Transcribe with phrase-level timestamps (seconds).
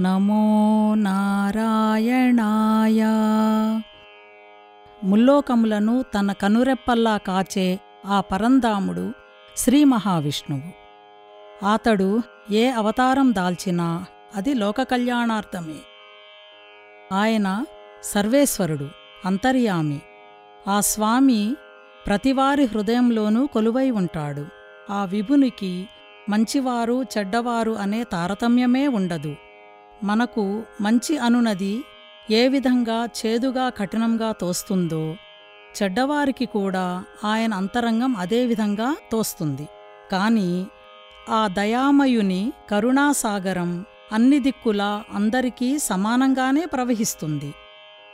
[0.00, 3.04] నమో నారాయణాయ.
[5.04, 9.12] ముల్లోకములను తన కనురెప్పల్లా కాచే ఆ పరంధాముడు
[9.56, 10.72] శ్రీ మహావిష్ణువు.
[11.66, 14.04] అతడు ఏ అవతారం దాల్చినా
[14.36, 15.78] అది లోక కళ్యాణార్థమే
[17.12, 17.64] ఆయన
[18.02, 18.88] సర్వేశ్వరుడు
[19.24, 20.00] అంతర్యామి.
[20.68, 21.56] ఆ స్వామి
[22.06, 24.46] ప్రతివారి హృదయంలోనూ కొలువై ఉంటాడు.
[24.92, 25.88] ఆ విభునికి
[26.28, 29.36] మంచివారు చెడ్డవారు అనే తారతమ్యమే ఉండదు.
[30.02, 31.84] మనకు మంచి అనునది
[32.30, 35.16] ఏ విధంగా చేదుగా కఠినంగా తోస్తుందో
[35.82, 39.68] చెడ్డవారికి కూడా ఆయన అంతరంగం అదే విధంగా తోస్తుంది.
[40.12, 40.66] కాని
[41.30, 47.54] ఆ దయామయుని కరుణాసాగరం అన్ని దిక్కులా అందరికీ సమానంగానే ప్రవహిస్తుంది.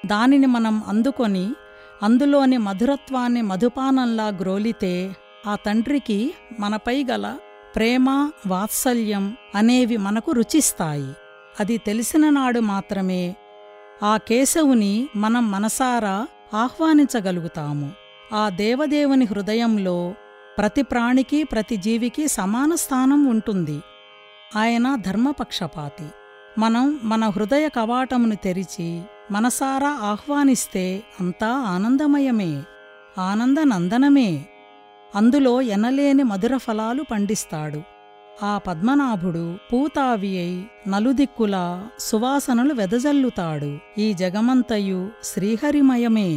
[0.07, 1.55] దానిని మనం అందుకొని
[2.03, 5.17] అందులోని మధురత్వాన్ని మధుపానంలా గ్రోలితే
[5.47, 7.37] ఆ తండ్రికి మనపై గల
[7.77, 11.13] ప్రేమ వాత్సల్యం అనేవి మనకు రుచిస్తాయి.
[11.61, 13.37] అది తెలిసిన నాడు మాత్రమే
[14.03, 17.93] ఆ కేశవుని మనం మనసారా ఆహ్వానించగలుగుతాము.
[18.35, 20.15] ఆ దేవదేవుని హృదయంలో
[20.59, 23.81] ప్రతి ప్రాణికి ప్రతి జీవికి సమాన స్థానం ఉంటుంది.
[24.57, 26.07] ఆయన ధర్మపక్షపాతి.
[26.59, 32.63] మనం మన హృదయ కవాటమును తెరిచి మనసారా ఆహ్వానిస్తే అంతా ఆనందమయమే
[33.19, 34.45] ఆనందనందనమే.
[35.15, 38.00] అందులో ఎనలేని మధుర ఫలాలు పండిస్తాడు.
[38.43, 43.79] ఆ పద్మనాభుడు పూతావి అయి నలుదిక్కులా సువాసనలు వెదజల్లుతాడు.
[43.99, 46.31] ఈ జగమంతయు శ్రీహరిమయమే.